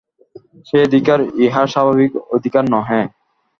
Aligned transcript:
সে 0.67 0.77
অধিকার 0.87 1.19
ইহার 1.43 1.67
স্বাভাবিক 1.73 2.11
অধিকার 2.35 2.63
নহে। 2.73 3.01